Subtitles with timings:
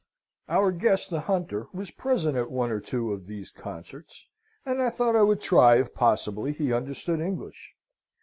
[0.49, 4.27] "Our guest the hunter was present at one or two of these concerts,
[4.65, 7.75] and I thought I would try if possibly he understood English.